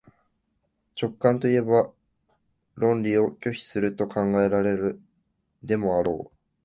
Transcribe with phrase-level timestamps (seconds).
[0.99, 1.91] 直観といえば
[2.73, 4.99] 論理を拒否すると考えられる
[5.61, 6.35] でもあろう。